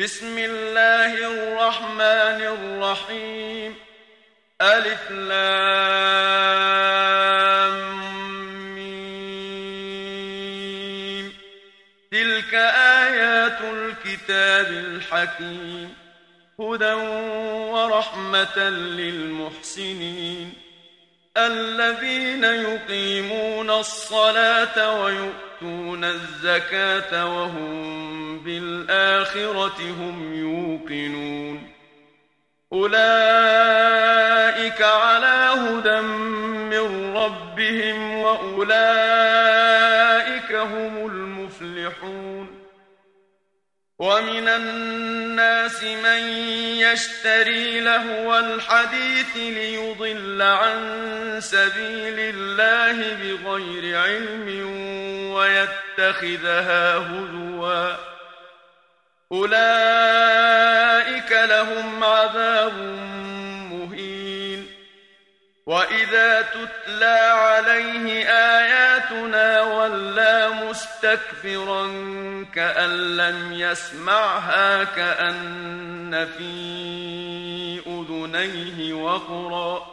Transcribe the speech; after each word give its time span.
بسم 0.00 0.38
الله 0.38 1.14
الرحمن 1.14 2.40
الرحيم. 2.56 3.74
ألف 4.62 5.10
لام 5.10 5.50
تلك 12.12 12.54
آيات 13.04 13.60
الكتاب 13.60 14.66
الحكيم. 14.66 15.94
هدى 16.60 16.92
ورحمة 17.72 18.58
للمحسنين. 18.98 20.52
الذين 21.36 22.44
يقيمون 22.44 23.70
الصلاة 23.70 25.02
ويؤتون 25.02 25.49
الزكاة 26.04 27.26
وهم 27.26 28.38
بالآخرة 28.38 29.80
هم 30.00 30.34
يوقنون 30.34 31.72
أولئك 32.72 34.02
على 34.82 35.50
هدى 35.60 36.00
من 36.70 37.16
ربهم 37.16 38.12
وأولئك 38.14 39.49
ومن 44.00 44.48
الناس 44.48 45.82
من 45.82 46.28
يشتري 46.80 47.80
لهو 47.80 48.38
الحديث 48.38 49.36
ليضل 49.36 50.42
عن 50.42 51.38
سبيل 51.42 52.18
الله 52.18 53.14
بغير 53.14 53.98
علم 53.98 54.70
ويتخذها 55.32 56.96
هزوا. 56.96 57.96
أولئك 59.32 61.32
لهم 61.32 62.04
عذاب 62.04 62.72
مهين. 63.72 64.66
وإذا 65.66 66.42
تتلى 66.42 67.30
عليه 67.32 68.24
آياتنا 69.10 69.62
ولى 69.62 70.48
مستكبرا 70.68 71.86
كأن 72.54 73.16
لم 73.16 73.52
يسمعها 73.52 74.84
كأن 74.84 76.28
في 76.38 77.80
أذنيه 77.86 78.92
وقرا 78.92 79.86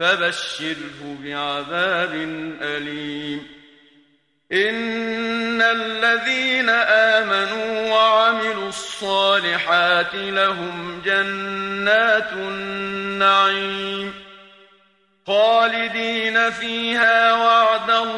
فبشره 0.00 1.16
بعذاب 1.24 2.14
أليم 2.62 3.46
إن 4.52 5.62
الذين 5.62 6.68
آمنوا 6.68 7.90
وعملوا 7.94 8.68
الصالحات 8.68 10.14
لهم 10.14 11.02
جنات 11.04 12.32
النعيم 12.32 14.28
خالدين 15.28 16.50
فيها 16.50 17.32
وعد 17.32 17.90
الله 17.90 18.17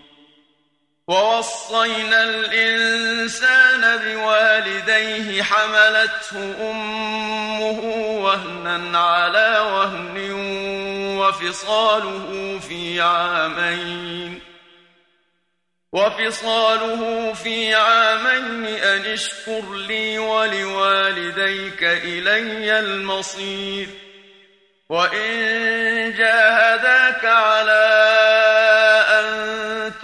ووصينا 1.11 2.23
الإنسان 2.23 3.97
بوالديه 3.97 5.43
حملته 5.43 6.71
أمه 6.71 7.79
وهنا 8.23 8.99
على 8.99 9.59
وهن 9.59 10.31
وفصاله 11.19 12.59
في 12.67 13.01
عامين 13.01 14.39
وفصاله 15.91 17.33
في 17.33 17.75
عامين 17.75 18.65
أن 18.65 19.05
اشكر 19.05 19.75
لي 19.75 20.19
ولوالديك 20.19 21.83
إلي 21.83 22.79
المصير 22.79 23.87
وإن 24.89 26.13
جاهداك 26.17 27.25
على 27.25 28.60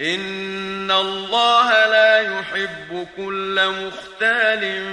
إن 0.00 0.90
الله 0.90 1.70
لا 1.70 2.20
يحب 2.20 3.06
كل 3.16 3.68
مختال 3.68 4.92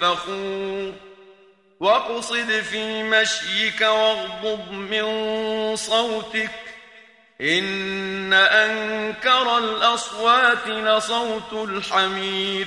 فخور 0.00 0.92
واقصد 1.80 2.50
في 2.50 3.02
مشيك 3.02 3.80
واغضض 3.80 4.72
من 4.72 5.06
صوتك 5.76 6.50
إن 7.40 8.32
أنكر 8.32 9.58
الأصوات 9.58 10.68
لصوت 10.68 11.52
الحمير 11.52 12.66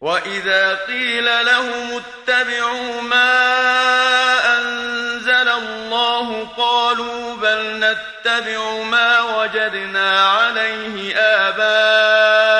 وإذا 0.00 0.74
قيل 0.74 1.24
لهم 1.24 2.02
اتبعوا 2.02 3.02
ما 3.02 4.58
أنزل 4.58 5.48
الله 5.48 6.48
قالوا 6.56 7.36
بل 7.36 7.80
نتبع 7.80 8.82
ما 8.82 9.20
وجدنا 9.20 10.28
عليه 10.28 11.16
آباءنا 11.16 12.58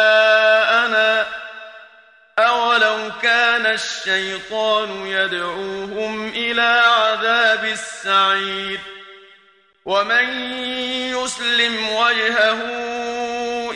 أولو 2.38 3.10
كان 3.22 3.66
الشيطان 3.66 5.06
يدعوهم 5.06 6.28
إلى 6.28 6.82
عذاب 6.86 7.64
السعير 7.64 8.80
ومن 9.84 10.52
يسلم 11.10 11.88
وجهه 11.88 12.58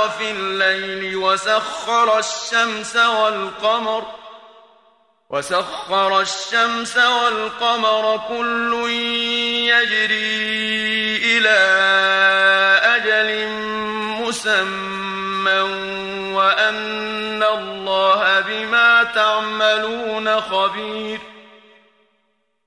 النهار 0.00 0.10
في 0.18 0.30
الليل 0.30 1.16
وسخر 1.16 2.18
الشمس 2.18 2.96
والقمر 2.96 4.02
وسخر 5.30 6.20
الشمس 6.20 6.96
والقمر 6.96 8.20
كل 8.28 8.90
يجري 9.68 11.16
إلى 11.38 11.58
أجل 12.96 13.48
مسمى 14.22 15.60
وأن 16.34 17.42
الله 17.42 18.40
بما 18.40 19.04
تعملون 19.04 20.40
خبير 20.40 21.18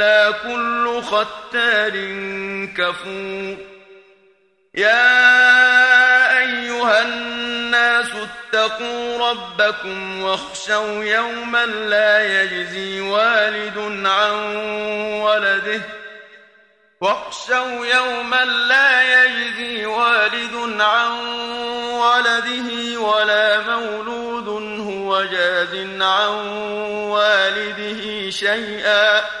إلا 0.00 0.30
كل 0.30 1.02
ختار 1.02 1.92
كفور 2.76 3.56
يا 4.74 6.38
أيها 6.38 7.02
الناس 7.02 8.06
اتقوا 8.14 9.30
ربكم 9.30 10.22
واخشوا 10.22 11.04
يوما 11.04 11.66
لا 11.66 12.42
يجزي 12.42 13.00
والد 13.00 14.06
عن 14.06 14.56
ولده 15.22 15.80
واخشوا 17.00 17.86
يوما 17.86 18.44
لا 18.44 19.24
يجزي 19.24 19.86
والد 19.86 20.80
عن 20.80 21.10
ولده 21.92 23.00
ولا 23.00 23.60
مولود 23.60 24.48
هو 24.80 25.22
جاز 25.22 25.74
عن 26.00 26.30
والده 27.10 28.30
شيئا 28.30 29.40